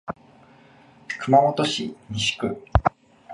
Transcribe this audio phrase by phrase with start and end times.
[1.19, 2.57] 熊本市西区